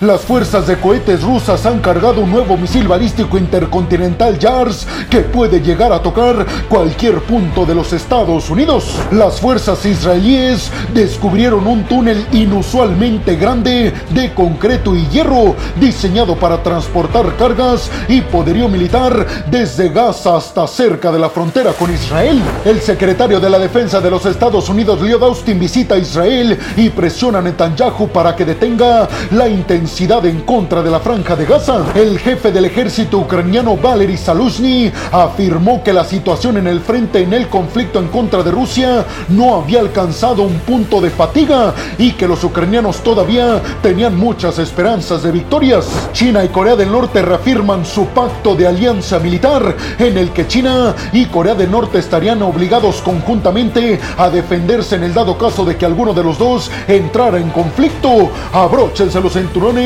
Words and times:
Las 0.00 0.20
fuerzas 0.20 0.68
de 0.68 0.78
cohetes 0.78 1.24
rusas 1.24 1.66
han 1.66 1.80
cargado 1.80 2.20
un 2.20 2.30
nuevo 2.30 2.56
misil 2.56 2.86
balístico 2.86 3.36
intercontinental 3.36 4.38
JARS 4.38 4.86
que 5.10 5.22
puede 5.22 5.60
llegar 5.60 5.92
a 5.92 6.00
tocar 6.00 6.46
cualquier 6.68 7.20
punto 7.22 7.66
de 7.66 7.74
los 7.74 7.92
Estados 7.92 8.48
Unidos. 8.48 8.94
Las 9.10 9.40
fuerzas 9.40 9.84
israelíes 9.84 10.70
descubrieron 10.94 11.66
un 11.66 11.82
túnel 11.82 12.24
inusualmente 12.30 13.34
grande 13.34 13.92
de 14.10 14.32
concreto 14.34 14.94
y 14.94 15.04
hierro 15.08 15.56
diseñado 15.80 16.36
para 16.36 16.62
transportar 16.62 17.34
cargas 17.34 17.90
y 18.06 18.20
poderío 18.20 18.68
militar 18.68 19.26
desde 19.50 19.88
Gaza 19.88 20.36
hasta 20.36 20.68
cerca 20.68 21.10
de 21.10 21.18
la 21.18 21.28
frontera 21.28 21.72
con 21.72 21.92
Israel. 21.92 22.40
El 22.64 22.80
secretario 22.82 23.40
de 23.40 23.50
la 23.50 23.58
Defensa 23.58 24.00
de 24.00 24.12
los 24.12 24.24
Estados 24.26 24.68
Unidos, 24.68 25.00
Lloyd 25.00 25.20
Austin, 25.24 25.58
visita 25.58 25.96
a 25.96 25.98
Israel 25.98 26.56
y 26.76 26.88
presiona 26.90 27.40
a 27.40 27.42
Netanyahu 27.42 28.06
para 28.10 28.36
que 28.36 28.44
detenga 28.44 29.08
la 29.32 29.48
intención 29.48 29.87
en 29.88 30.42
contra 30.42 30.82
de 30.82 30.90
la 30.90 31.00
franja 31.00 31.34
de 31.34 31.46
Gaza. 31.46 31.82
El 31.94 32.18
jefe 32.18 32.52
del 32.52 32.66
ejército 32.66 33.18
ucraniano 33.18 33.76
Valery 33.76 34.18
Saluzhny 34.18 34.92
afirmó 35.10 35.82
que 35.82 35.94
la 35.94 36.04
situación 36.04 36.58
en 36.58 36.66
el 36.66 36.80
frente 36.80 37.22
en 37.22 37.32
el 37.32 37.48
conflicto 37.48 37.98
en 37.98 38.08
contra 38.08 38.42
de 38.42 38.50
Rusia 38.50 39.06
no 39.30 39.56
había 39.56 39.80
alcanzado 39.80 40.42
un 40.42 40.58
punto 40.60 41.00
de 41.00 41.08
fatiga 41.10 41.74
y 41.96 42.12
que 42.12 42.28
los 42.28 42.44
ucranianos 42.44 42.98
todavía 42.98 43.62
tenían 43.82 44.16
muchas 44.16 44.58
esperanzas 44.58 45.22
de 45.22 45.32
victorias. 45.32 45.88
China 46.12 46.44
y 46.44 46.48
Corea 46.48 46.76
del 46.76 46.92
Norte 46.92 47.22
reafirman 47.22 47.86
su 47.86 48.06
pacto 48.08 48.54
de 48.54 48.66
alianza 48.66 49.18
militar 49.18 49.74
en 49.98 50.18
el 50.18 50.30
que 50.30 50.46
China 50.46 50.94
y 51.12 51.26
Corea 51.26 51.54
del 51.54 51.70
Norte 51.70 51.98
estarían 51.98 52.42
obligados 52.42 53.00
conjuntamente 53.00 53.98
a 54.18 54.28
defenderse 54.28 54.96
en 54.96 55.04
el 55.04 55.14
dado 55.14 55.38
caso 55.38 55.64
de 55.64 55.76
que 55.76 55.86
alguno 55.86 56.12
de 56.12 56.22
los 56.22 56.38
dos 56.38 56.70
entrara 56.86 57.38
en 57.38 57.48
conflicto. 57.50 58.30
Abróchense 58.52 59.20
los 59.20 59.32
cinturones 59.32 59.77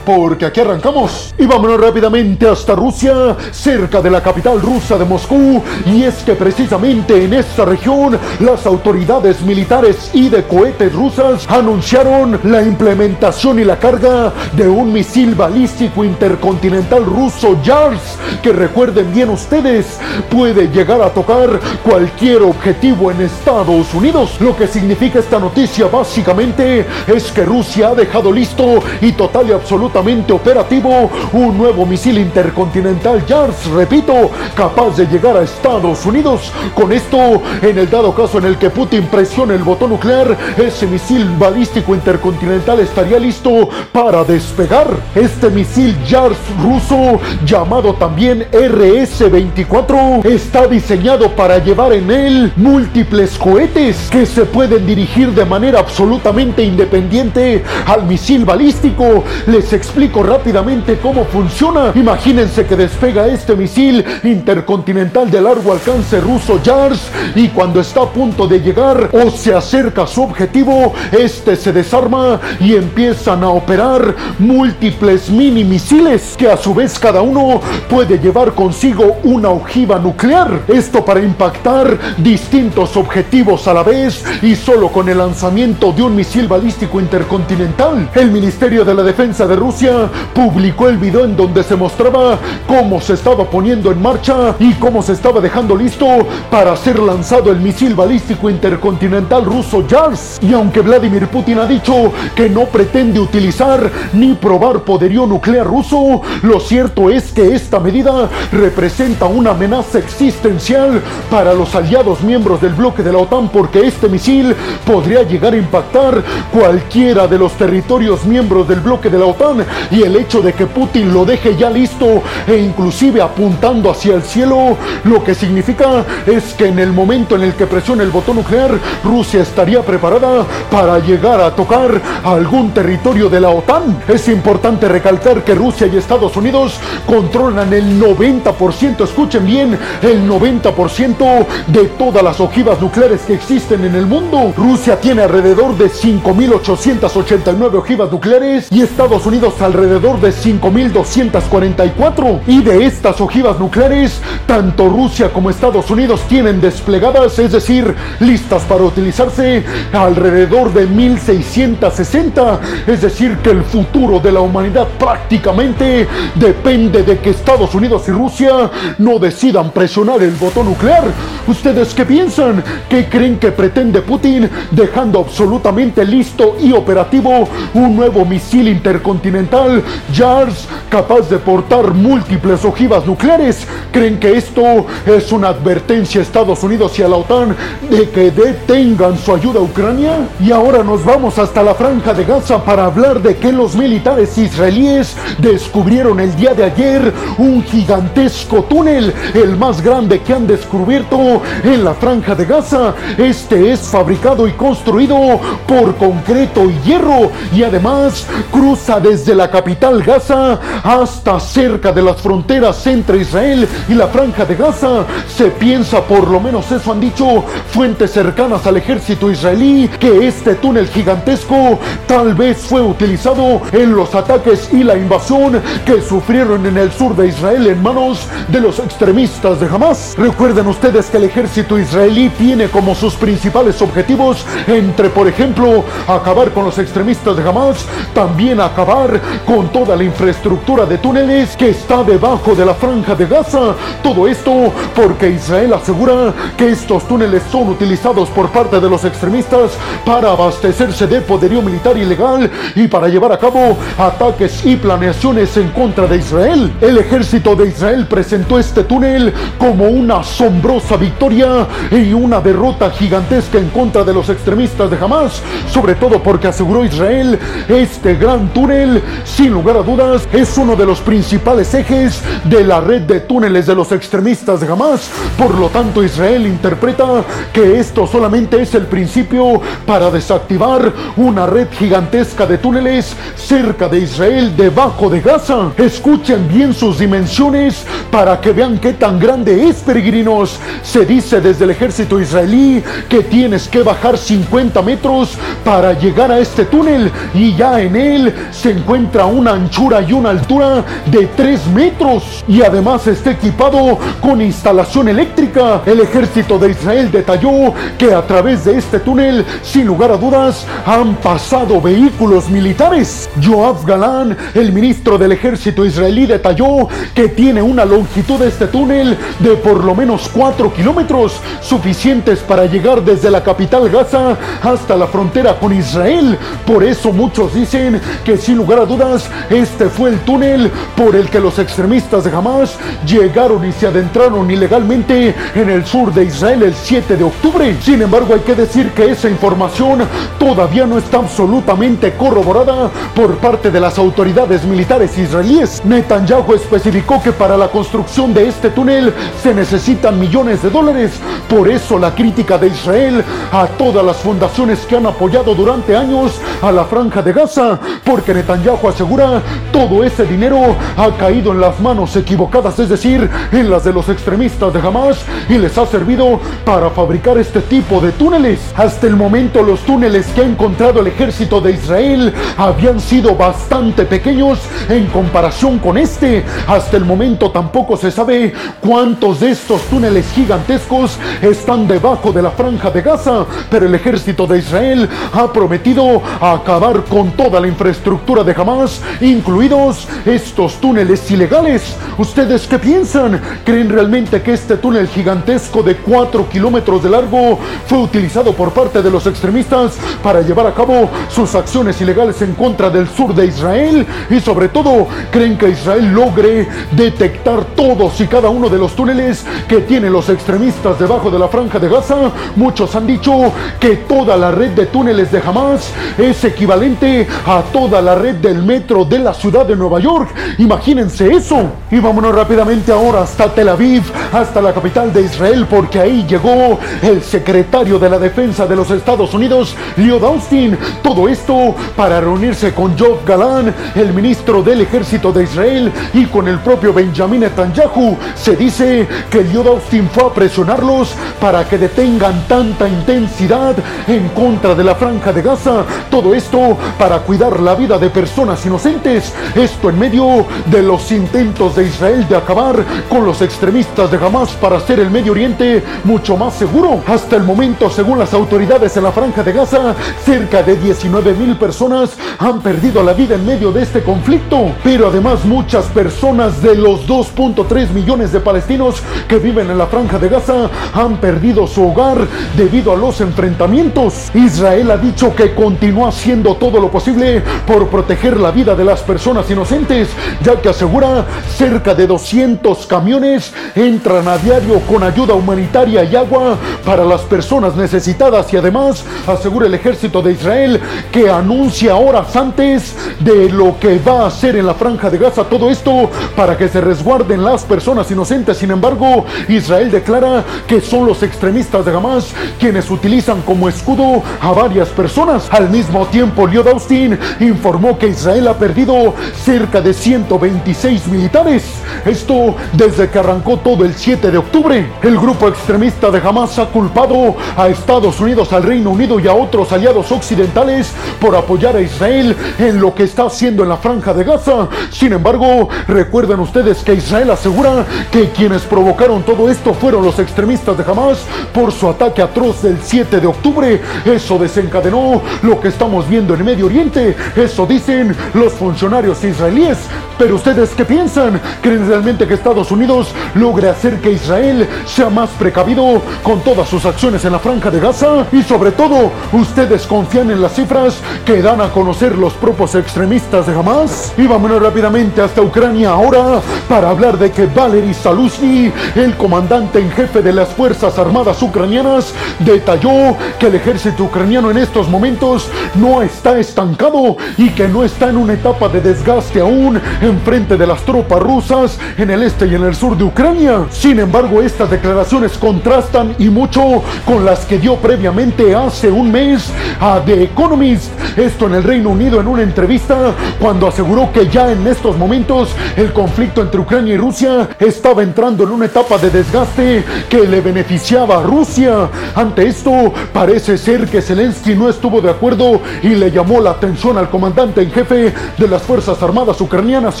porque 0.04 0.46
aquí 0.46 0.60
arrancamos. 0.60 1.34
Y 1.36 1.44
vámonos 1.46 1.80
rápidamente 1.80 2.46
hasta 2.46 2.76
Rusia, 2.76 3.36
cerca 3.50 4.00
de 4.00 4.10
la 4.10 4.22
capital 4.22 4.60
rusa 4.60 4.96
de 4.96 5.04
Moscú. 5.04 5.60
Y 5.86 6.04
es 6.04 6.22
que 6.22 6.34
precisamente 6.34 7.24
en 7.24 7.34
esta 7.34 7.64
región 7.64 8.16
las 8.38 8.64
autoridades 8.66 9.42
militares 9.42 10.10
y 10.12 10.28
de 10.28 10.44
cohetes 10.44 10.92
rusas 10.92 11.48
anunciaron 11.48 12.38
la 12.44 12.62
implementación 12.62 13.58
y 13.58 13.64
la 13.64 13.78
carga 13.78 14.32
de 14.52 14.68
un 14.68 14.92
misil 14.92 15.34
balístico 15.34 16.04
intercontinental 16.04 17.04
ruso 17.04 17.58
JARS, 17.64 18.18
que 18.42 18.52
recuerden 18.52 19.12
bien 19.12 19.30
ustedes, 19.30 19.98
puede 20.30 20.68
llegar 20.68 21.02
a 21.02 21.10
tocar 21.10 21.58
cualquier 21.82 22.42
objetivo 22.42 23.10
en 23.10 23.22
Estados 23.22 23.92
Unidos. 23.94 24.40
Lo 24.40 24.56
que 24.56 24.68
significa 24.68 25.18
esta 25.18 25.40
noticia 25.40 25.86
básicamente 25.88 26.86
es 27.08 27.32
que 27.32 27.44
Rusia 27.44 27.88
ha 27.88 27.94
dejado 27.94 28.30
listo 28.30 28.80
y 29.00 29.12
total 29.12 29.39
y 29.46 29.52
absolutamente 29.52 30.32
operativo 30.32 31.10
un 31.32 31.56
nuevo 31.56 31.86
misil 31.86 32.18
intercontinental 32.18 33.24
JARS, 33.26 33.66
repito, 33.70 34.30
capaz 34.54 34.96
de 34.96 35.06
llegar 35.06 35.36
a 35.36 35.42
Estados 35.42 36.04
Unidos. 36.04 36.52
Con 36.74 36.92
esto, 36.92 37.42
en 37.62 37.78
el 37.78 37.88
dado 37.88 38.14
caso 38.14 38.38
en 38.38 38.46
el 38.46 38.58
que 38.58 38.70
Putin 38.70 39.06
presione 39.06 39.54
el 39.54 39.62
botón 39.62 39.90
nuclear, 39.90 40.36
ese 40.56 40.86
misil 40.86 41.28
balístico 41.38 41.94
intercontinental 41.94 42.80
estaría 42.80 43.18
listo 43.18 43.68
para 43.92 44.24
despegar. 44.24 44.88
Este 45.14 45.48
misil 45.48 45.96
JARS 46.06 46.38
ruso, 46.62 47.20
llamado 47.46 47.94
también 47.94 48.46
RS-24, 48.52 50.24
está 50.24 50.66
diseñado 50.66 51.30
para 51.30 51.58
llevar 51.58 51.92
en 51.92 52.10
él 52.10 52.52
múltiples 52.56 53.38
cohetes 53.38 54.08
que 54.10 54.26
se 54.26 54.44
pueden 54.44 54.86
dirigir 54.86 55.32
de 55.32 55.44
manera 55.44 55.80
absolutamente 55.80 56.62
independiente 56.62 57.64
al 57.86 58.04
misil 58.04 58.44
balístico 58.44 59.24
les 59.46 59.72
explico 59.72 60.22
rápidamente 60.22 60.98
cómo 60.98 61.24
funciona. 61.24 61.92
Imagínense 61.94 62.66
que 62.66 62.76
despega 62.76 63.26
este 63.26 63.56
misil 63.56 64.04
intercontinental 64.24 65.30
de 65.30 65.40
largo 65.40 65.72
alcance 65.72 66.20
ruso 66.20 66.60
JARS 66.64 67.10
y 67.34 67.48
cuando 67.48 67.80
está 67.80 68.02
a 68.02 68.10
punto 68.10 68.46
de 68.46 68.60
llegar 68.60 69.10
o 69.12 69.30
se 69.30 69.54
acerca 69.54 70.02
a 70.02 70.06
su 70.06 70.22
objetivo, 70.22 70.92
este 71.12 71.56
se 71.56 71.72
desarma 71.72 72.40
y 72.60 72.74
empiezan 72.74 73.44
a 73.44 73.50
operar 73.50 74.14
múltiples 74.38 75.30
mini 75.30 75.64
misiles 75.64 76.34
que 76.36 76.50
a 76.50 76.56
su 76.56 76.74
vez 76.74 76.98
cada 76.98 77.22
uno 77.22 77.60
puede 77.88 78.18
llevar 78.18 78.52
consigo 78.52 79.18
una 79.22 79.50
ojiva 79.50 79.98
nuclear. 79.98 80.62
Esto 80.68 81.04
para 81.04 81.20
impactar 81.20 81.98
distintos 82.18 82.96
objetivos 82.96 83.66
a 83.68 83.74
la 83.74 83.82
vez 83.82 84.24
y 84.42 84.54
solo 84.56 84.88
con 84.88 85.08
el 85.08 85.18
lanzamiento 85.18 85.92
de 85.92 86.02
un 86.02 86.16
misil 86.16 86.48
balístico 86.48 87.00
intercontinental. 87.00 88.10
El 88.14 88.30
Ministerio 88.30 88.84
de 88.84 88.94
la 88.94 89.02
Defensa 89.02 89.19
Defensa 89.20 89.46
de 89.46 89.54
Rusia 89.54 90.08
publicó 90.32 90.88
el 90.88 90.96
video 90.96 91.26
en 91.26 91.36
donde 91.36 91.62
se 91.62 91.76
mostraba 91.76 92.38
cómo 92.66 93.02
se 93.02 93.12
estaba 93.12 93.44
poniendo 93.44 93.92
en 93.92 94.00
marcha 94.00 94.54
y 94.58 94.72
cómo 94.72 95.02
se 95.02 95.12
estaba 95.12 95.42
dejando 95.42 95.76
listo 95.76 96.06
para 96.50 96.74
ser 96.74 96.98
lanzado 96.98 97.50
el 97.50 97.60
misil 97.60 97.94
balístico 97.94 98.48
intercontinental 98.48 99.44
ruso 99.44 99.84
JARS. 99.86 100.38
Y 100.40 100.54
aunque 100.54 100.80
Vladimir 100.80 101.28
Putin 101.28 101.58
ha 101.58 101.66
dicho 101.66 102.10
que 102.34 102.48
no 102.48 102.64
pretende 102.64 103.20
utilizar 103.20 103.90
ni 104.14 104.32
probar 104.32 104.84
poderío 104.84 105.26
nuclear 105.26 105.66
ruso, 105.66 106.22
lo 106.40 106.58
cierto 106.58 107.10
es 107.10 107.30
que 107.30 107.54
esta 107.54 107.78
medida 107.78 108.26
representa 108.50 109.26
una 109.26 109.50
amenaza 109.50 109.98
existencial 109.98 111.02
para 111.30 111.52
los 111.52 111.74
aliados 111.74 112.22
miembros 112.22 112.62
del 112.62 112.72
bloque 112.72 113.02
de 113.02 113.12
la 113.12 113.18
OTAN 113.18 113.50
porque 113.50 113.86
este 113.86 114.08
misil 114.08 114.56
podría 114.86 115.24
llegar 115.24 115.52
a 115.52 115.58
impactar 115.58 116.24
cualquiera 116.50 117.26
de 117.26 117.38
los 117.38 117.52
territorios 117.52 118.24
miembros 118.24 118.66
del 118.66 118.80
bloque 118.80 118.99
de 119.08 119.18
la 119.18 119.26
OTAN 119.26 119.64
y 119.90 120.02
el 120.02 120.16
hecho 120.16 120.42
de 120.42 120.52
que 120.52 120.66
Putin 120.66 121.14
lo 121.14 121.24
deje 121.24 121.56
ya 121.56 121.70
listo 121.70 122.22
e 122.46 122.58
inclusive 122.58 123.22
apuntando 123.22 123.90
hacia 123.90 124.14
el 124.14 124.22
cielo, 124.22 124.76
lo 125.04 125.24
que 125.24 125.34
significa 125.34 126.04
es 126.26 126.52
que 126.54 126.66
en 126.66 126.78
el 126.78 126.92
momento 126.92 127.36
en 127.36 127.42
el 127.42 127.54
que 127.54 127.66
presione 127.66 128.02
el 128.02 128.10
botón 128.10 128.36
nuclear, 128.36 128.72
Rusia 129.04 129.42
estaría 129.42 129.82
preparada 129.82 130.44
para 130.70 130.98
llegar 130.98 131.40
a 131.40 131.54
tocar 131.54 132.00
algún 132.24 132.72
territorio 132.72 133.28
de 133.28 133.40
la 133.40 133.50
OTAN. 133.50 134.02
Es 134.08 134.28
importante 134.28 134.88
recalcar 134.88 135.42
que 135.44 135.54
Rusia 135.54 135.86
y 135.86 135.96
Estados 135.96 136.36
Unidos 136.36 136.78
controlan 137.06 137.72
el 137.72 138.00
90%, 138.00 139.04
escuchen 139.04 139.46
bien, 139.46 139.78
el 140.02 140.28
90% 140.28 141.46
de 141.68 141.84
todas 141.86 142.22
las 142.22 142.40
ojivas 142.40 142.80
nucleares 142.80 143.22
que 143.22 143.34
existen 143.34 143.84
en 143.84 143.94
el 143.94 144.06
mundo. 144.06 144.52
Rusia 144.56 145.00
tiene 145.00 145.22
alrededor 145.22 145.76
de 145.76 145.90
5.889 145.90 147.74
ojivas 147.74 148.10
nucleares 148.10 148.68
y 148.70 148.82
está 148.82 148.89
Estados 148.90 149.24
Unidos 149.24 149.62
alrededor 149.62 150.20
de 150.20 150.30
5.244 150.30 152.40
y 152.48 152.60
de 152.60 152.86
estas 152.86 153.20
ojivas 153.20 153.56
nucleares, 153.58 154.20
tanto 154.46 154.88
Rusia 154.88 155.32
como 155.32 155.48
Estados 155.48 155.88
Unidos 155.90 156.22
tienen 156.28 156.60
desplegadas, 156.60 157.38
es 157.38 157.52
decir, 157.52 157.94
listas 158.18 158.64
para 158.64 158.82
utilizarse, 158.82 159.64
alrededor 159.92 160.74
de 160.74 160.88
1.660. 160.88 162.58
Es 162.88 163.02
decir, 163.02 163.36
que 163.38 163.50
el 163.50 163.62
futuro 163.62 164.18
de 164.18 164.32
la 164.32 164.40
humanidad 164.40 164.88
prácticamente 164.98 166.08
depende 166.34 167.04
de 167.04 167.20
que 167.20 167.30
Estados 167.30 167.72
Unidos 167.74 168.02
y 168.08 168.10
Rusia 168.10 168.72
no 168.98 169.20
decidan 169.20 169.70
presionar 169.70 170.20
el 170.20 170.32
botón 170.32 170.66
nuclear. 170.66 171.04
¿Ustedes 171.46 171.94
qué 171.94 172.04
piensan? 172.04 172.64
¿Qué 172.88 173.08
creen 173.08 173.38
que 173.38 173.52
pretende 173.52 174.02
Putin 174.02 174.50
dejando 174.72 175.20
absolutamente 175.20 176.04
listo 176.04 176.56
y 176.60 176.72
operativo 176.72 177.48
un 177.74 177.96
nuevo 177.96 178.24
misil 178.24 178.79
intercontinental? 178.80 179.82
JARS 180.14 180.66
capaz 180.88 181.28
de 181.28 181.38
portar 181.38 181.92
múltiples 181.92 182.64
ojivas 182.64 183.06
nucleares. 183.06 183.66
¿Creen 183.92 184.18
que 184.18 184.36
esto 184.36 184.86
es 185.04 185.30
una 185.32 185.48
advertencia 185.48 186.20
a 186.20 186.24
Estados 186.24 186.62
Unidos 186.62 186.98
y 186.98 187.02
a 187.02 187.08
la 187.08 187.16
OTAN 187.16 187.54
de 187.90 188.08
que 188.08 188.30
detengan 188.30 189.18
su 189.18 189.34
ayuda 189.34 189.60
a 189.60 189.62
Ucrania? 189.62 190.28
Y 190.40 190.50
ahora 190.50 190.82
nos 190.82 191.04
vamos 191.04 191.38
hasta 191.38 191.62
la 191.62 191.74
franja 191.74 192.14
de 192.14 192.24
Gaza 192.24 192.64
para 192.64 192.86
hablar 192.86 193.20
de 193.20 193.36
que 193.36 193.52
los 193.52 193.76
militares 193.76 194.38
israelíes 194.38 195.14
descubrieron 195.38 196.18
el 196.18 196.34
día 196.34 196.54
de 196.54 196.64
ayer 196.64 197.12
un 197.38 197.62
gigantesco 197.62 198.64
túnel, 198.64 199.12
el 199.34 199.56
más 199.56 199.82
grande 199.82 200.20
que 200.20 200.32
han 200.32 200.46
descubierto 200.46 201.42
en 201.62 201.84
la 201.84 201.94
franja 201.94 202.34
de 202.34 202.46
Gaza. 202.46 202.94
Este 203.18 203.72
es 203.72 203.80
fabricado 203.80 204.48
y 204.48 204.52
construido 204.52 205.18
por 205.66 205.94
concreto 205.96 206.64
y 206.70 206.88
hierro 206.88 207.30
y 207.54 207.62
además 207.62 208.26
desde 208.70 209.34
la 209.34 209.50
capital 209.50 210.00
Gaza 210.00 210.60
hasta 210.84 211.40
cerca 211.40 211.90
de 211.90 212.02
las 212.02 212.20
fronteras 212.20 212.86
entre 212.86 213.18
Israel 213.18 213.66
y 213.88 213.94
la 213.94 214.06
franja 214.06 214.44
de 214.44 214.54
Gaza. 214.54 215.04
Se 215.26 215.46
piensa, 215.46 216.02
por 216.02 216.28
lo 216.28 216.38
menos 216.38 216.70
eso 216.70 216.92
han 216.92 217.00
dicho 217.00 217.44
fuentes 217.72 218.12
cercanas 218.12 218.64
al 218.68 218.76
ejército 218.76 219.28
israelí, 219.28 219.90
que 219.98 220.28
este 220.28 220.54
túnel 220.54 220.86
gigantesco 220.86 221.80
tal 222.06 222.34
vez 222.34 222.58
fue 222.58 222.80
utilizado 222.80 223.60
en 223.72 223.96
los 223.96 224.14
ataques 224.14 224.72
y 224.72 224.84
la 224.84 224.96
invasión 224.96 225.60
que 225.84 226.00
sufrieron 226.00 226.64
en 226.64 226.78
el 226.78 226.92
sur 226.92 227.16
de 227.16 227.26
Israel 227.26 227.66
en 227.66 227.82
manos 227.82 228.28
de 228.48 228.60
los 228.60 228.78
extremistas 228.78 229.58
de 229.58 229.66
Hamas. 229.66 230.14
Recuerden 230.16 230.68
ustedes 230.68 231.06
que 231.06 231.16
el 231.16 231.24
ejército 231.24 231.76
israelí 231.76 232.28
tiene 232.38 232.68
como 232.68 232.94
sus 232.94 233.14
principales 233.14 233.82
objetivos 233.82 234.46
entre, 234.68 235.10
por 235.10 235.26
ejemplo, 235.26 235.82
acabar 236.06 236.52
con 236.52 236.64
los 236.64 236.78
extremistas 236.78 237.36
de 237.36 237.48
Hamas, 237.48 237.84
también 238.14 238.59
acabar 238.66 239.20
con 239.44 239.68
toda 239.70 239.96
la 239.96 240.04
infraestructura 240.04 240.86
de 240.86 240.98
túneles 240.98 241.56
que 241.56 241.70
está 241.70 242.02
debajo 242.02 242.54
de 242.54 242.64
la 242.64 242.74
franja 242.74 243.14
de 243.14 243.26
Gaza. 243.26 243.74
Todo 244.02 244.26
esto 244.28 244.72
porque 244.94 245.30
Israel 245.30 245.74
asegura 245.74 246.32
que 246.56 246.70
estos 246.70 247.06
túneles 247.06 247.42
son 247.50 247.68
utilizados 247.68 248.28
por 248.30 248.50
parte 248.50 248.80
de 248.80 248.90
los 248.90 249.04
extremistas 249.04 249.72
para 250.04 250.32
abastecerse 250.32 251.06
de 251.06 251.20
poderío 251.20 251.62
militar 251.62 251.96
ilegal 251.96 252.50
y 252.74 252.88
para 252.88 253.08
llevar 253.08 253.32
a 253.32 253.38
cabo 253.38 253.76
ataques 253.98 254.64
y 254.64 254.76
planeaciones 254.76 255.56
en 255.56 255.68
contra 255.70 256.06
de 256.06 256.18
Israel. 256.18 256.72
El 256.80 256.98
ejército 256.98 257.54
de 257.56 257.68
Israel 257.68 258.06
presentó 258.06 258.58
este 258.58 258.84
túnel 258.84 259.32
como 259.58 259.84
una 259.84 260.18
asombrosa 260.18 260.96
victoria 260.96 261.66
y 261.90 262.12
una 262.12 262.40
derrota 262.40 262.90
gigantesca 262.90 263.58
en 263.58 263.70
contra 263.70 264.04
de 264.04 264.14
los 264.14 264.28
extremistas 264.28 264.90
de 264.90 264.96
Hamas, 264.96 265.42
sobre 265.70 265.94
todo 265.94 266.22
porque 266.22 266.48
aseguró 266.48 266.84
Israel 266.84 267.38
este 267.68 268.14
gran 268.14 268.48
túnel, 268.52 269.02
sin 269.24 269.52
lugar 269.52 269.76
a 269.76 269.82
dudas, 269.82 270.28
es 270.32 270.56
uno 270.58 270.76
de 270.76 270.86
los 270.86 271.00
principales 271.00 271.72
ejes 271.74 272.20
de 272.44 272.64
la 272.64 272.80
red 272.80 273.02
de 273.02 273.20
túneles 273.20 273.66
de 273.66 273.74
los 273.74 273.92
extremistas 273.92 274.60
de 274.60 274.68
Hamas. 274.68 275.10
Por 275.38 275.54
lo 275.58 275.68
tanto, 275.68 276.02
Israel 276.02 276.46
interpreta 276.46 277.24
que 277.52 277.78
esto 277.78 278.06
solamente 278.06 278.60
es 278.60 278.74
el 278.74 278.86
principio 278.86 279.60
para 279.86 280.10
desactivar 280.10 280.92
una 281.16 281.46
red 281.46 281.68
gigantesca 281.72 282.46
de 282.46 282.58
túneles 282.58 283.16
cerca 283.36 283.88
de 283.88 284.00
Israel, 284.00 284.54
debajo 284.56 285.08
de 285.08 285.20
Gaza. 285.20 285.72
Escuchen 285.76 286.48
bien 286.48 286.74
sus 286.74 286.98
dimensiones 286.98 287.84
para 288.10 288.40
que 288.40 288.52
vean 288.52 288.78
qué 288.78 288.92
tan 288.92 289.18
grande 289.18 289.68
es, 289.68 289.76
peregrinos. 289.76 290.58
Se 290.82 291.04
dice 291.04 291.40
desde 291.40 291.64
el 291.64 291.70
ejército 291.70 292.20
israelí 292.20 292.82
que 293.08 293.22
tienes 293.22 293.68
que 293.68 293.82
bajar 293.82 294.18
50 294.18 294.82
metros 294.82 295.36
para 295.64 295.92
llegar 295.92 296.30
a 296.30 296.38
este 296.38 296.64
túnel 296.64 297.10
y 297.34 297.54
ya 297.54 297.80
en 297.80 297.96
él 297.96 298.34
se 298.50 298.70
encuentra 298.70 299.26
una 299.26 299.52
anchura 299.52 300.02
y 300.02 300.12
una 300.12 300.30
altura 300.30 300.84
de 301.06 301.26
3 301.26 301.66
metros 301.68 302.44
y 302.48 302.62
además 302.62 303.06
está 303.06 303.30
equipado 303.32 303.98
con 304.20 304.40
instalación 304.40 305.08
eléctrica. 305.08 305.82
El 305.86 306.00
ejército 306.00 306.58
de 306.58 306.70
Israel 306.70 307.10
detalló 307.10 307.74
que 307.98 308.12
a 308.12 308.22
través 308.26 308.64
de 308.64 308.78
este 308.78 309.00
túnel, 309.00 309.44
sin 309.62 309.86
lugar 309.86 310.10
a 310.10 310.16
dudas, 310.16 310.66
han 310.86 311.14
pasado 311.16 311.80
vehículos 311.80 312.48
militares. 312.48 313.28
Joab 313.42 313.84
Galán, 313.86 314.36
el 314.54 314.72
ministro 314.72 315.18
del 315.18 315.32
ejército 315.32 315.84
israelí, 315.84 316.26
detalló 316.26 316.88
que 317.14 317.28
tiene 317.28 317.62
una 317.62 317.84
longitud 317.84 318.38
de 318.38 318.48
este 318.48 318.66
túnel 318.66 319.16
de 319.38 319.50
por 319.56 319.84
lo 319.84 319.94
menos 319.94 320.30
4 320.32 320.72
kilómetros, 320.72 321.40
suficientes 321.60 322.40
para 322.40 322.66
llegar 322.66 323.02
desde 323.02 323.30
la 323.30 323.42
capital 323.42 323.88
Gaza 323.88 324.36
hasta 324.62 324.96
la 324.96 325.06
frontera 325.06 325.58
con 325.58 325.72
Israel. 325.72 326.38
Por 326.66 326.84
eso 326.84 327.12
muchos 327.12 327.54
dicen 327.54 328.00
que 328.24 328.29
sin 328.36 328.56
lugar 328.56 328.80
a 328.80 328.86
dudas 328.86 329.30
este 329.48 329.88
fue 329.88 330.10
el 330.10 330.20
túnel 330.20 330.70
por 330.96 331.16
el 331.16 331.28
que 331.28 331.40
los 331.40 331.58
extremistas 331.58 332.24
de 332.24 332.30
Hamas 332.30 332.78
llegaron 333.06 333.64
y 333.66 333.72
se 333.72 333.86
adentraron 333.86 334.50
ilegalmente 334.50 335.34
en 335.54 335.70
el 335.70 335.84
sur 335.84 336.12
de 336.12 336.24
Israel 336.24 336.62
el 336.62 336.74
7 336.74 337.16
de 337.16 337.24
octubre. 337.24 337.76
Sin 337.82 338.02
embargo 338.02 338.34
hay 338.34 338.40
que 338.40 338.54
decir 338.54 338.90
que 338.92 339.10
esa 339.10 339.28
información 339.28 340.00
todavía 340.38 340.86
no 340.86 340.98
está 340.98 341.18
absolutamente 341.18 342.12
corroborada 342.14 342.90
por 343.14 343.36
parte 343.38 343.70
de 343.70 343.80
las 343.80 343.98
autoridades 343.98 344.64
militares 344.64 345.16
israelíes. 345.18 345.82
Netanyahu 345.84 346.54
especificó 346.54 347.22
que 347.22 347.32
para 347.32 347.56
la 347.56 347.68
construcción 347.68 348.32
de 348.34 348.48
este 348.48 348.70
túnel 348.70 349.12
se 349.42 349.54
necesitan 349.54 350.18
millones 350.18 350.62
de 350.62 350.70
dólares. 350.70 351.12
Por 351.48 351.68
eso 351.68 351.98
la 351.98 352.14
crítica 352.14 352.58
de 352.58 352.68
Israel 352.68 353.24
a 353.52 353.66
todas 353.66 354.04
las 354.04 354.18
fundaciones 354.18 354.80
que 354.80 354.96
han 354.96 355.06
apoyado 355.06 355.54
durante 355.54 355.96
años 355.96 356.40
a 356.62 356.70
la 356.70 356.84
franja 356.84 357.22
de 357.22 357.32
Gaza, 357.32 357.78
porque 358.10 358.34
Netanyahu 358.34 358.88
asegura 358.88 359.40
todo 359.72 360.02
ese 360.02 360.26
dinero 360.26 360.74
ha 360.96 361.10
caído 361.16 361.52
en 361.52 361.60
las 361.60 361.78
manos 361.78 362.16
equivocadas, 362.16 362.76
es 362.80 362.88
decir, 362.88 363.30
en 363.52 363.70
las 363.70 363.84
de 363.84 363.92
los 363.92 364.08
extremistas 364.08 364.72
de 364.72 364.80
Hamas 364.80 365.18
y 365.48 365.56
les 365.58 365.78
ha 365.78 365.86
servido 365.86 366.40
para 366.64 366.90
fabricar 366.90 367.38
este 367.38 367.60
tipo 367.60 368.00
de 368.00 368.10
túneles. 368.10 368.58
Hasta 368.76 369.06
el 369.06 369.14
momento 369.14 369.62
los 369.62 369.78
túneles 369.80 370.26
que 370.28 370.40
ha 370.40 370.44
encontrado 370.44 371.00
el 371.00 371.06
ejército 371.06 371.60
de 371.60 371.72
Israel 371.72 372.34
habían 372.56 372.98
sido 372.98 373.36
bastante 373.36 374.04
pequeños 374.04 374.58
en 374.88 375.06
comparación 375.06 375.78
con 375.78 375.96
este. 375.96 376.44
Hasta 376.66 376.96
el 376.96 377.04
momento 377.04 377.52
tampoco 377.52 377.96
se 377.96 378.10
sabe 378.10 378.52
cuántos 378.80 379.38
de 379.38 379.52
estos 379.52 379.82
túneles 379.82 380.26
gigantescos 380.32 381.16
están 381.40 381.86
debajo 381.86 382.32
de 382.32 382.42
la 382.42 382.50
franja 382.50 382.90
de 382.90 383.02
Gaza, 383.02 383.46
pero 383.70 383.86
el 383.86 383.94
ejército 383.94 384.48
de 384.48 384.58
Israel 384.58 385.08
ha 385.32 385.52
prometido 385.52 386.20
acabar 386.40 387.04
con 387.04 387.30
toda 387.32 387.60
la 387.60 387.68
infraestructura 387.68 387.99
de 388.00 388.54
Hamas, 388.56 389.02
incluidos 389.20 390.08
estos 390.24 390.80
túneles 390.80 391.30
ilegales. 391.30 391.96
¿Ustedes 392.16 392.66
qué 392.66 392.78
piensan? 392.78 393.40
¿Creen 393.64 393.90
realmente 393.90 394.40
que 394.40 394.54
este 394.54 394.76
túnel 394.76 395.06
gigantesco 395.08 395.82
de 395.82 395.96
4 395.96 396.48
kilómetros 396.48 397.02
de 397.02 397.10
largo 397.10 397.58
fue 397.86 397.98
utilizado 397.98 398.54
por 398.54 398.70
parte 398.70 399.02
de 399.02 399.10
los 399.10 399.26
extremistas 399.26 399.98
para 400.22 400.40
llevar 400.40 400.66
a 400.66 400.74
cabo 400.74 401.10
sus 401.28 401.54
acciones 401.54 402.00
ilegales 402.00 402.40
en 402.40 402.54
contra 402.54 402.88
del 402.88 403.08
sur 403.08 403.34
de 403.34 403.46
Israel? 403.46 404.06
Y 404.30 404.40
sobre 404.40 404.68
todo, 404.68 405.06
¿creen 405.30 405.58
que 405.58 405.68
Israel 405.68 406.12
logre 406.12 406.68
detectar 406.92 407.64
todos 407.76 408.18
y 408.20 408.26
cada 408.26 408.48
uno 408.48 408.68
de 408.68 408.78
los 408.78 408.96
túneles 408.96 409.44
que 409.68 409.80
tienen 409.80 410.12
los 410.12 410.28
extremistas 410.30 410.98
debajo 410.98 411.30
de 411.30 411.38
la 411.38 411.48
franja 411.48 411.78
de 411.78 411.88
Gaza? 411.88 412.32
Muchos 412.56 412.94
han 412.94 413.06
dicho 413.06 413.52
que 413.78 413.96
toda 413.96 414.36
la 414.36 414.50
red 414.50 414.70
de 414.70 414.86
túneles 414.86 415.30
de 415.30 415.42
Hamas 415.46 415.92
es 416.16 416.44
equivalente 416.44 417.26
a 417.46 417.62
toda 417.90 418.02
la 418.02 418.14
red 418.14 418.36
del 418.36 418.62
metro 418.62 419.04
de 419.04 419.18
la 419.18 419.34
ciudad 419.34 419.66
de 419.66 419.74
Nueva 419.74 419.98
York. 419.98 420.28
Imagínense 420.58 421.28
eso. 421.32 421.64
Y 421.90 421.98
vámonos 421.98 422.32
rápidamente 422.32 422.92
ahora 422.92 423.22
hasta 423.22 423.52
Tel 423.52 423.68
Aviv, 423.68 424.04
hasta 424.32 424.62
la 424.62 424.72
capital 424.72 425.12
de 425.12 425.22
Israel, 425.22 425.66
porque 425.68 425.98
ahí 425.98 426.24
llegó 426.28 426.78
el 427.02 427.20
secretario 427.20 427.98
de 427.98 428.08
la 428.08 428.20
defensa 428.20 428.64
de 428.64 428.76
los 428.76 428.92
Estados 428.92 429.34
Unidos, 429.34 429.74
Lloyd 429.96 430.22
Austin. 430.22 430.78
Todo 431.02 431.28
esto 431.28 431.74
para 431.96 432.20
reunirse 432.20 432.72
con 432.72 432.96
Job 432.96 433.24
Galán, 433.26 433.74
el 433.96 434.14
ministro 434.14 434.62
del 434.62 434.82
ejército 434.82 435.32
de 435.32 435.42
Israel, 435.42 435.92
y 436.14 436.26
con 436.26 436.46
el 436.46 436.60
propio 436.60 436.92
Benjamin 436.92 437.40
Netanyahu. 437.40 438.16
Se 438.36 438.54
dice 438.54 439.08
que 439.28 439.42
Lloyd 439.42 439.66
Austin 439.66 440.08
fue 440.12 440.26
a 440.26 440.32
presionarlos 440.32 441.12
para 441.40 441.68
que 441.68 441.76
detengan 441.76 442.46
tanta 442.46 442.88
intensidad 442.88 443.74
en 444.06 444.28
contra 444.28 444.76
de 444.76 444.84
la 444.84 444.94
franja 444.94 445.32
de 445.32 445.42
Gaza. 445.42 445.82
Todo 446.08 446.36
esto 446.36 446.78
para 446.96 447.18
cuidar 447.18 447.58
la 447.58 447.74
vida 447.80 447.98
de 447.98 448.10
personas 448.10 448.64
inocentes. 448.66 449.32
Esto 449.54 449.88
en 449.88 449.98
medio 449.98 450.44
de 450.66 450.82
los 450.82 451.10
intentos 451.12 451.76
de 451.76 451.86
Israel 451.86 452.28
de 452.28 452.36
acabar 452.36 452.84
con 453.08 453.24
los 453.24 453.40
extremistas 453.40 454.10
de 454.10 454.18
Hamas 454.18 454.50
para 454.50 454.76
hacer 454.76 455.00
el 455.00 455.10
Medio 455.10 455.32
Oriente 455.32 455.82
mucho 456.04 456.36
más 456.36 456.54
seguro. 456.54 457.02
Hasta 457.06 457.36
el 457.36 457.42
momento, 457.42 457.88
según 457.88 458.18
las 458.18 458.34
autoridades 458.34 458.94
en 458.98 459.04
la 459.04 459.12
franja 459.12 459.42
de 459.42 459.52
Gaza, 459.52 459.94
cerca 460.26 460.62
de 460.62 460.76
19 460.76 461.32
mil 461.32 461.56
personas 461.56 462.18
han 462.38 462.60
perdido 462.60 463.02
la 463.02 463.14
vida 463.14 463.36
en 463.36 463.46
medio 463.46 463.72
de 463.72 463.82
este 463.82 464.02
conflicto. 464.02 464.72
Pero 464.84 465.08
además 465.08 465.46
muchas 465.46 465.86
personas 465.86 466.60
de 466.62 466.74
los 466.74 467.06
2.3 467.08 467.92
millones 467.92 468.30
de 468.30 468.40
palestinos 468.40 469.02
que 469.26 469.38
viven 469.38 469.70
en 469.70 469.78
la 469.78 469.86
franja 469.86 470.18
de 470.18 470.28
Gaza 470.28 470.68
han 470.92 471.16
perdido 471.16 471.66
su 471.66 471.88
hogar 471.88 472.18
debido 472.58 472.92
a 472.92 472.96
los 472.96 473.22
enfrentamientos. 473.22 474.30
Israel 474.34 474.90
ha 474.90 474.98
dicho 474.98 475.34
que 475.34 475.54
continúa 475.54 476.10
haciendo 476.10 476.56
todo 476.56 476.78
lo 476.78 476.90
posible 476.90 477.42
por 477.70 477.86
proteger 477.86 478.40
la 478.40 478.50
vida 478.50 478.74
de 478.74 478.84
las 478.84 478.98
personas 479.02 479.48
inocentes, 479.48 480.08
ya 480.42 480.60
que 480.60 480.70
asegura 480.70 481.24
cerca 481.56 481.94
de 481.94 482.08
200 482.08 482.84
camiones 482.88 483.52
entran 483.76 484.26
a 484.26 484.38
diario 484.38 484.80
con 484.80 485.04
ayuda 485.04 485.34
humanitaria 485.34 486.02
y 486.02 486.16
agua 486.16 486.56
para 486.84 487.04
las 487.04 487.20
personas 487.20 487.76
necesitadas 487.76 488.52
y 488.52 488.56
además 488.56 489.04
asegura 489.24 489.68
el 489.68 489.74
ejército 489.74 490.20
de 490.20 490.32
Israel 490.32 490.80
que 491.12 491.30
anuncia 491.30 491.94
horas 491.94 492.34
antes 492.34 492.96
de 493.20 493.48
lo 493.48 493.78
que 493.78 494.00
va 494.00 494.24
a 494.24 494.26
hacer 494.26 494.56
en 494.56 494.66
la 494.66 494.74
franja 494.74 495.08
de 495.08 495.18
Gaza 495.18 495.44
todo 495.44 495.70
esto 495.70 496.10
para 496.34 496.58
que 496.58 496.68
se 496.68 496.80
resguarden 496.80 497.44
las 497.44 497.62
personas 497.62 498.10
inocentes. 498.10 498.56
Sin 498.56 498.72
embargo, 498.72 499.24
Israel 499.46 499.92
declara 499.92 500.42
que 500.66 500.80
son 500.80 501.06
los 501.06 501.22
extremistas 501.22 501.84
de 501.84 501.94
Hamas 501.94 502.32
quienes 502.58 502.90
utilizan 502.90 503.42
como 503.42 503.68
escudo 503.68 504.24
a 504.40 504.50
varias 504.50 504.88
personas. 504.88 505.46
Al 505.52 505.70
mismo 505.70 506.04
tiempo, 506.06 506.48
Lloyd 506.48 506.66
Austin 506.66 507.16
informó 507.38 507.59
que 507.98 508.08
Israel 508.08 508.48
ha 508.48 508.54
perdido 508.54 509.14
cerca 509.44 509.80
de 509.80 509.92
126 509.92 511.08
militares. 511.08 511.64
Esto 512.06 512.54
desde 512.72 513.10
que 513.10 513.18
arrancó 513.18 513.58
todo 513.58 513.84
el 513.84 513.94
7 513.94 514.30
de 514.30 514.38
octubre. 514.38 514.86
El 515.02 515.18
grupo 515.18 515.46
extremista 515.46 516.10
de 516.10 516.18
Hamas 516.18 516.58
ha 516.58 516.66
culpado 516.66 517.36
a 517.56 517.68
Estados 517.68 518.18
Unidos, 518.20 518.52
al 518.52 518.62
Reino 518.62 518.90
Unido 518.90 519.20
y 519.20 519.28
a 519.28 519.34
otros 519.34 519.72
aliados 519.72 520.10
occidentales 520.10 520.92
por 521.20 521.36
apoyar 521.36 521.76
a 521.76 521.82
Israel 521.82 522.34
en 522.58 522.80
lo 522.80 522.94
que 522.94 523.04
está 523.04 523.26
haciendo 523.26 523.62
en 523.62 523.68
la 523.68 523.76
franja 523.76 524.14
de 524.14 524.24
Gaza. 524.24 524.68
Sin 524.90 525.12
embargo, 525.12 525.68
recuerden 525.86 526.40
ustedes 526.40 526.82
que 526.82 526.94
Israel 526.94 527.30
asegura 527.30 527.84
que 528.10 528.30
quienes 528.30 528.62
provocaron 528.62 529.22
todo 529.22 529.50
esto 529.50 529.74
fueron 529.74 530.04
los 530.04 530.18
extremistas 530.18 530.78
de 530.78 530.84
Hamas 530.84 531.18
por 531.52 531.72
su 531.72 531.88
ataque 531.88 532.22
atroz 532.22 532.62
del 532.62 532.78
7 532.82 533.20
de 533.20 533.26
octubre. 533.26 533.80
Eso 534.04 534.38
desencadenó 534.38 535.20
lo 535.42 535.60
que 535.60 535.68
estamos 535.68 536.08
viendo 536.08 536.34
en 536.34 536.44
Medio 536.44 536.66
Oriente. 536.66 537.16
Eso 537.50 537.66
dicen 537.66 538.16
los 538.32 538.52
funcionarios 538.52 539.24
israelíes. 539.24 539.76
Pero 540.16 540.36
ustedes 540.36 540.70
qué 540.76 540.84
piensan? 540.84 541.40
¿Creen 541.62 541.88
realmente 541.88 542.28
que 542.28 542.34
Estados 542.34 542.70
Unidos 542.70 543.08
logre 543.34 543.70
hacer 543.70 544.00
que 544.00 544.12
Israel 544.12 544.68
sea 544.86 545.10
más 545.10 545.30
precavido 545.30 546.00
con 546.22 546.40
todas 546.42 546.68
sus 546.68 546.84
acciones 546.84 547.24
en 547.24 547.32
la 547.32 547.38
franja 547.40 547.70
de 547.70 547.80
Gaza? 547.80 548.26
Y 548.30 548.42
sobre 548.42 548.70
todo, 548.70 549.10
¿ustedes 549.32 549.86
confían 549.86 550.30
en 550.30 550.42
las 550.42 550.54
cifras 550.54 550.98
que 551.24 551.42
dan 551.42 551.60
a 551.60 551.70
conocer 551.70 552.16
los 552.18 552.34
propios 552.34 552.74
extremistas 552.76 553.46
de 553.46 553.58
Hamas? 553.58 554.12
Y 554.16 554.26
vámonos 554.26 554.62
rápidamente 554.62 555.22
hasta 555.22 555.42
Ucrania 555.42 555.90
ahora 555.90 556.40
para 556.68 556.90
hablar 556.90 557.18
de 557.18 557.32
que 557.32 557.46
Valery 557.46 557.94
Saluzny, 557.94 558.70
el 558.94 559.16
comandante 559.16 559.80
en 559.80 559.90
jefe 559.90 560.22
de 560.22 560.34
las 560.34 560.50
Fuerzas 560.50 560.98
Armadas 560.98 561.42
ucranianas, 561.42 562.12
detalló 562.40 563.16
que 563.40 563.46
el 563.46 563.56
ejército 563.56 564.04
ucraniano 564.04 564.50
en 564.50 564.58
estos 564.58 564.88
momentos 564.88 565.48
no 565.74 566.02
está 566.02 566.38
estancado 566.38 567.16
y 567.40 567.48
que 567.48 567.66
no 567.66 567.84
está 567.84 568.10
en 568.10 568.18
una 568.18 568.34
etapa 568.34 568.68
de 568.68 568.82
desgaste 568.82 569.40
aún 569.40 569.80
en 570.02 570.20
frente 570.20 570.58
de 570.58 570.66
las 570.66 570.82
tropas 570.82 571.20
rusas 571.20 571.78
en 571.96 572.10
el 572.10 572.22
este 572.22 572.46
y 572.46 572.54
en 572.54 572.64
el 572.64 572.74
sur 572.74 572.98
de 572.98 573.04
Ucrania. 573.04 573.64
Sin 573.70 573.98
embargo, 573.98 574.42
estas 574.42 574.68
declaraciones 574.68 575.38
contrastan 575.38 576.14
y 576.18 576.28
mucho 576.28 576.82
con 577.06 577.24
las 577.24 577.46
que 577.46 577.58
dio 577.58 577.76
previamente 577.76 578.54
hace 578.54 578.90
un 578.90 579.10
mes 579.10 579.50
a 579.80 580.02
The 580.04 580.24
Economist, 580.24 580.90
esto 581.16 581.46
en 581.46 581.54
el 581.54 581.64
Reino 581.64 581.88
Unido 581.88 582.20
en 582.20 582.26
una 582.26 582.42
entrevista 582.42 583.14
cuando 583.40 583.68
aseguró 583.68 584.12
que 584.12 584.28
ya 584.28 584.52
en 584.52 584.66
estos 584.66 584.98
momentos 584.98 585.48
el 585.78 585.94
conflicto 585.94 586.42
entre 586.42 586.60
Ucrania 586.60 586.92
y 586.92 586.98
Rusia 586.98 587.48
estaba 587.58 588.02
entrando 588.02 588.44
en 588.44 588.50
una 588.50 588.66
etapa 588.66 588.98
de 588.98 589.08
desgaste 589.08 589.82
que 590.10 590.28
le 590.28 590.42
beneficiaba 590.42 591.20
a 591.20 591.22
Rusia. 591.22 591.88
Ante 592.14 592.46
esto, 592.46 592.92
parece 593.14 593.56
ser 593.56 593.86
que 593.86 594.02
Zelensky 594.02 594.54
no 594.54 594.68
estuvo 594.68 595.00
de 595.00 595.08
acuerdo 595.08 595.62
y 595.82 595.88
le 595.88 596.10
llamó 596.10 596.38
la 596.38 596.50
atención 596.50 596.98
al 596.98 597.08
comandante 597.08 597.29
en 597.36 597.70
jefe 597.70 598.12
de 598.36 598.48
las 598.48 598.62
Fuerzas 598.62 599.00
Armadas 599.02 599.40
ucranianas 599.40 600.00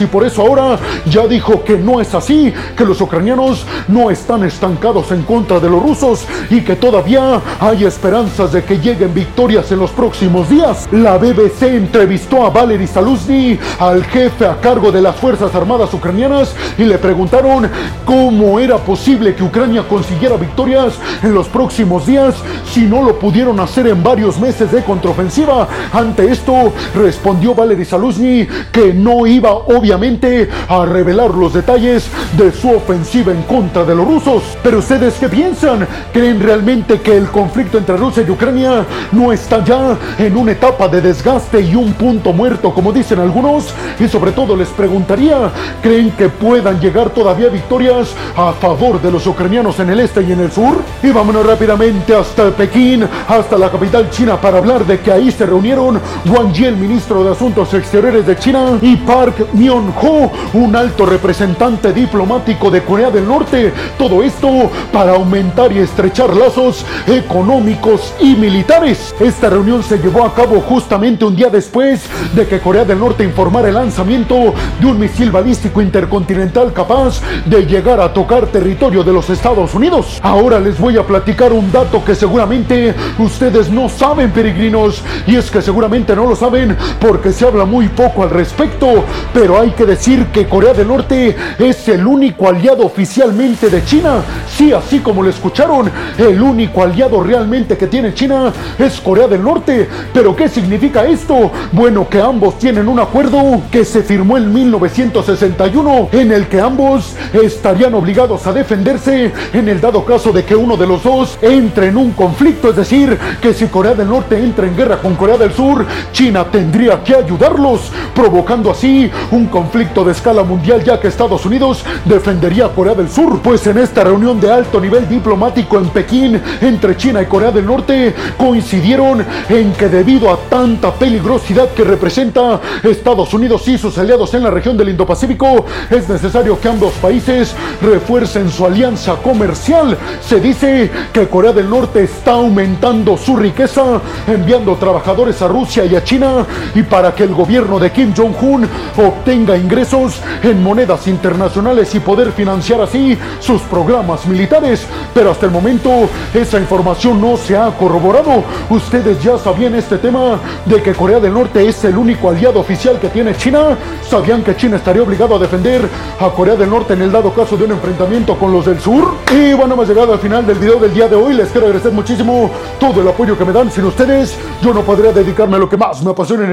y 0.00 0.06
por 0.06 0.24
eso 0.24 0.42
ahora 0.42 0.78
ya 1.06 1.26
dijo 1.26 1.62
que 1.62 1.78
no 1.78 2.00
es 2.00 2.12
así, 2.14 2.52
que 2.76 2.84
los 2.84 3.00
ucranianos 3.00 3.64
no 3.88 4.10
están 4.10 4.44
estancados 4.44 5.12
en 5.12 5.22
contra 5.22 5.60
de 5.60 5.70
los 5.70 5.80
rusos 5.80 6.26
y 6.50 6.62
que 6.62 6.76
todavía 6.76 7.40
hay 7.60 7.84
esperanzas 7.84 8.52
de 8.52 8.64
que 8.64 8.78
lleguen 8.78 9.14
victorias 9.14 9.70
en 9.70 9.78
los 9.78 9.90
próximos 9.90 10.48
días. 10.48 10.88
La 10.90 11.18
BBC 11.18 11.62
entrevistó 11.62 12.44
a 12.44 12.50
Valery 12.50 12.86
Saluzny, 12.86 13.58
al 13.78 14.04
jefe 14.04 14.46
a 14.46 14.60
cargo 14.60 14.90
de 14.90 15.00
las 15.00 15.16
Fuerzas 15.16 15.54
Armadas 15.54 15.94
ucranianas, 15.94 16.54
y 16.78 16.84
le 16.84 16.98
preguntaron 16.98 17.70
cómo 18.04 18.58
era 18.58 18.76
posible 18.76 19.34
que 19.34 19.44
Ucrania 19.44 19.84
consiguiera 19.88 20.36
victorias 20.36 20.94
en 21.22 21.32
los 21.32 21.46
próximos 21.48 22.06
días 22.06 22.34
si 22.70 22.82
no 22.82 23.02
lo 23.02 23.18
pudieron 23.18 23.60
hacer 23.60 23.86
en 23.86 24.02
varios 24.02 24.38
meses 24.38 24.72
de 24.72 24.82
contraofensiva. 24.82 25.68
Ante 25.92 26.30
esto 26.30 26.72
respondió 27.10 27.56
Valery 27.56 27.84
Saluzny 27.84 28.46
que 28.70 28.94
no 28.94 29.26
iba 29.26 29.50
obviamente 29.50 30.48
a 30.68 30.86
revelar 30.86 31.34
los 31.34 31.52
detalles 31.52 32.08
de 32.38 32.52
su 32.52 32.70
ofensiva 32.70 33.32
en 33.32 33.42
contra 33.42 33.84
de 33.84 33.96
los 33.96 34.06
rusos. 34.06 34.44
Pero 34.62 34.78
ustedes 34.78 35.14
qué 35.18 35.28
piensan? 35.28 35.88
¿Creen 36.12 36.40
realmente 36.40 37.00
que 37.00 37.16
el 37.16 37.26
conflicto 37.26 37.78
entre 37.78 37.96
Rusia 37.96 38.22
y 38.24 38.30
Ucrania 38.30 38.86
no 39.10 39.32
está 39.32 39.64
ya 39.64 39.98
en 40.18 40.36
una 40.36 40.52
etapa 40.52 40.86
de 40.86 41.00
desgaste 41.00 41.60
y 41.60 41.74
un 41.74 41.94
punto 41.94 42.32
muerto 42.32 42.72
como 42.72 42.92
dicen 42.92 43.18
algunos? 43.18 43.74
Y 43.98 44.06
sobre 44.06 44.30
todo 44.30 44.54
les 44.54 44.68
preguntaría, 44.68 45.50
¿creen 45.82 46.12
que 46.12 46.28
puedan 46.28 46.80
llegar 46.80 47.10
todavía 47.10 47.48
victorias 47.48 48.14
a 48.36 48.52
favor 48.52 49.02
de 49.02 49.10
los 49.10 49.26
ucranianos 49.26 49.80
en 49.80 49.90
el 49.90 49.98
este 49.98 50.22
y 50.22 50.30
en 50.30 50.38
el 50.38 50.52
sur? 50.52 50.76
Y 51.02 51.10
vámonos 51.10 51.44
rápidamente 51.44 52.14
hasta 52.14 52.50
Pekín, 52.50 53.04
hasta 53.26 53.58
la 53.58 53.68
capital 53.68 54.08
china 54.10 54.40
para 54.40 54.58
hablar 54.58 54.86
de 54.86 55.00
que 55.00 55.10
ahí 55.10 55.32
se 55.32 55.44
reunieron 55.44 56.00
Wang 56.26 56.52
Yi, 56.52 56.66
el 56.66 56.76
ministro 56.76 56.99
de 57.00 57.30
Asuntos 57.30 57.72
Exteriores 57.72 58.26
de 58.26 58.36
China, 58.36 58.78
y 58.82 58.94
Park 58.94 59.46
Myung-ho, 59.54 60.30
un 60.52 60.76
alto 60.76 61.06
representante 61.06 61.94
diplomático 61.94 62.70
de 62.70 62.82
Corea 62.82 63.10
del 63.10 63.26
Norte. 63.26 63.72
Todo 63.96 64.22
esto 64.22 64.70
para 64.92 65.14
aumentar 65.14 65.72
y 65.72 65.78
estrechar 65.78 66.36
lazos 66.36 66.84
económicos 67.06 68.12
y 68.20 68.34
militares. 68.34 69.14
Esta 69.18 69.48
reunión 69.48 69.82
se 69.82 69.96
llevó 69.96 70.24
a 70.24 70.34
cabo 70.34 70.60
justamente 70.60 71.24
un 71.24 71.34
día 71.34 71.48
después 71.48 72.02
de 72.34 72.46
que 72.46 72.60
Corea 72.60 72.84
del 72.84 73.00
Norte 73.00 73.24
informara 73.24 73.68
el 73.68 73.74
lanzamiento 73.74 74.52
de 74.78 74.86
un 74.86 75.00
misil 75.00 75.30
balístico 75.30 75.80
intercontinental 75.80 76.74
capaz 76.74 77.22
de 77.46 77.64
llegar 77.64 77.98
a 77.98 78.12
tocar 78.12 78.46
territorio 78.48 79.02
de 79.02 79.12
los 79.12 79.30
Estados 79.30 79.74
Unidos. 79.74 80.20
Ahora 80.22 80.60
les 80.60 80.78
voy 80.78 80.98
a 80.98 81.06
platicar 81.06 81.52
un 81.52 81.72
dato 81.72 82.04
que 82.04 82.14
seguramente 82.14 82.94
ustedes 83.18 83.70
no 83.70 83.88
saben, 83.88 84.30
peregrinos, 84.30 85.02
y 85.26 85.36
es 85.36 85.50
que 85.50 85.62
seguramente 85.62 86.14
no 86.14 86.26
lo 86.26 86.36
saben 86.36 86.76
porque 86.98 87.32
se 87.32 87.46
habla 87.46 87.64
muy 87.64 87.88
poco 87.88 88.22
al 88.22 88.30
respecto, 88.30 89.04
pero 89.32 89.60
hay 89.60 89.70
que 89.70 89.86
decir 89.86 90.26
que 90.26 90.46
Corea 90.46 90.74
del 90.74 90.88
Norte 90.88 91.36
es 91.58 91.88
el 91.88 92.06
único 92.06 92.48
aliado 92.48 92.84
oficialmente 92.84 93.68
de 93.68 93.84
China. 93.84 94.22
Sí, 94.48 94.72
así 94.72 95.00
como 95.00 95.22
lo 95.22 95.30
escucharon, 95.30 95.90
el 96.18 96.40
único 96.40 96.82
aliado 96.82 97.22
realmente 97.22 97.76
que 97.76 97.86
tiene 97.86 98.14
China 98.14 98.52
es 98.78 99.00
Corea 99.00 99.28
del 99.28 99.42
Norte. 99.42 99.88
Pero 100.12 100.34
¿qué 100.34 100.48
significa 100.48 101.04
esto? 101.04 101.50
Bueno, 101.72 102.08
que 102.08 102.20
ambos 102.20 102.58
tienen 102.58 102.88
un 102.88 103.00
acuerdo 103.00 103.62
que 103.70 103.84
se 103.84 104.02
firmó 104.02 104.36
en 104.36 104.52
1961 104.52 106.08
en 106.12 106.32
el 106.32 106.46
que 106.48 106.60
ambos 106.60 107.14
estarían 107.32 107.94
obligados 107.94 108.46
a 108.46 108.52
defenderse 108.52 109.32
en 109.52 109.68
el 109.68 109.80
dado 109.80 110.04
caso 110.04 110.32
de 110.32 110.44
que 110.44 110.56
uno 110.56 110.76
de 110.76 110.86
los 110.86 111.02
dos 111.02 111.38
entre 111.42 111.88
en 111.88 111.96
un 111.96 112.12
conflicto, 112.12 112.70
es 112.70 112.76
decir, 112.76 113.16
que 113.40 113.54
si 113.54 113.66
Corea 113.66 113.94
del 113.94 114.08
Norte 114.08 114.38
entra 114.38 114.66
en 114.66 114.76
guerra 114.76 114.98
con 114.98 115.14
Corea 115.14 115.36
del 115.36 115.52
Sur, 115.52 115.84
China 116.12 116.46
tendría 116.50 116.79
que 116.80 117.14
ayudarlos, 117.14 117.92
provocando 118.14 118.70
así 118.70 119.10
un 119.30 119.46
conflicto 119.46 120.02
de 120.02 120.12
escala 120.12 120.42
mundial 120.42 120.82
ya 120.82 120.98
que 120.98 121.08
Estados 121.08 121.44
Unidos 121.44 121.84
defendería 122.06 122.66
a 122.66 122.68
Corea 122.70 122.94
del 122.94 123.10
Sur. 123.10 123.40
Pues 123.40 123.66
en 123.66 123.78
esta 123.78 124.02
reunión 124.02 124.40
de 124.40 124.50
alto 124.50 124.80
nivel 124.80 125.06
diplomático 125.06 125.78
en 125.78 125.90
Pekín 125.90 126.40
entre 126.62 126.96
China 126.96 127.20
y 127.20 127.26
Corea 127.26 127.50
del 127.50 127.66
Norte 127.66 128.14
coincidieron 128.38 129.24
en 129.50 129.72
que 129.74 129.88
debido 129.88 130.32
a 130.32 130.38
tanta 130.48 130.92
peligrosidad 130.94 131.68
que 131.70 131.84
representa 131.84 132.60
Estados 132.82 133.34
Unidos 133.34 133.68
y 133.68 133.76
sus 133.76 133.98
aliados 133.98 134.32
en 134.32 134.42
la 134.42 134.50
región 134.50 134.76
del 134.76 134.88
Indo-Pacífico, 134.88 135.66
es 135.90 136.08
necesario 136.08 136.58
que 136.58 136.68
ambos 136.68 136.94
países 136.94 137.54
refuercen 137.82 138.50
su 138.50 138.64
alianza 138.64 139.16
comercial. 139.16 139.98
Se 140.26 140.40
dice 140.40 140.90
que 141.12 141.28
Corea 141.28 141.52
del 141.52 141.68
Norte 141.68 142.04
está 142.04 142.32
aumentando 142.32 143.18
su 143.18 143.36
riqueza 143.36 144.00
enviando 144.26 144.76
trabajadores 144.76 145.42
a 145.42 145.48
Rusia 145.48 145.84
y 145.84 145.96
a 145.96 146.04
China 146.04 146.46
y 146.74 146.82
para 146.82 147.14
que 147.14 147.24
el 147.24 147.34
gobierno 147.34 147.78
de 147.78 147.90
Kim 147.90 148.12
Jong-un 148.16 148.68
obtenga 148.96 149.56
ingresos 149.56 150.20
en 150.42 150.62
monedas 150.62 151.06
internacionales 151.08 151.94
y 151.94 152.00
poder 152.00 152.32
financiar 152.32 152.80
así 152.80 153.16
sus 153.40 153.62
programas 153.62 154.26
militares. 154.26 154.86
Pero 155.14 155.30
hasta 155.30 155.46
el 155.46 155.52
momento 155.52 156.08
esa 156.34 156.58
información 156.58 157.20
no 157.20 157.36
se 157.36 157.56
ha 157.56 157.70
corroborado. 157.70 158.44
Ustedes 158.68 159.22
ya 159.22 159.38
sabían 159.38 159.74
este 159.74 159.98
tema 159.98 160.38
de 160.66 160.82
que 160.82 160.94
Corea 160.94 161.20
del 161.20 161.34
Norte 161.34 161.66
es 161.66 161.84
el 161.84 161.96
único 161.96 162.30
aliado 162.30 162.60
oficial 162.60 162.98
que 162.98 163.08
tiene 163.08 163.36
China. 163.36 163.76
¿Sabían 164.08 164.42
que 164.42 164.56
China 164.56 164.76
estaría 164.76 165.02
obligado 165.02 165.36
a 165.36 165.38
defender 165.38 165.88
a 166.18 166.30
Corea 166.30 166.56
del 166.56 166.70
Norte 166.70 166.94
en 166.94 167.02
el 167.02 167.12
dado 167.12 167.32
caso 167.32 167.56
de 167.56 167.64
un 167.64 167.72
enfrentamiento 167.72 168.36
con 168.36 168.52
los 168.52 168.66
del 168.66 168.80
sur? 168.80 169.14
Y 169.32 169.52
bueno, 169.54 169.74
hemos 169.74 169.88
llegado 169.88 170.12
al 170.12 170.18
final 170.18 170.46
del 170.46 170.58
video 170.58 170.78
del 170.78 170.92
día 170.92 171.08
de 171.08 171.16
hoy. 171.16 171.34
Les 171.34 171.50
quiero 171.50 171.66
agradecer 171.66 171.92
muchísimo 171.92 172.50
todo 172.78 173.00
el 173.00 173.08
apoyo 173.08 173.36
que 173.36 173.44
me 173.44 173.52
dan. 173.52 173.70
Sin 173.70 173.84
ustedes, 173.84 174.36
yo 174.62 174.74
no 174.74 174.82
podría 174.82 175.12
dedicarme 175.12 175.56
a 175.56 175.58
lo 175.58 175.68
que 175.68 175.76
más 175.76 176.02
me 176.02 176.10
apasiona 176.10 176.44
en 176.44 176.52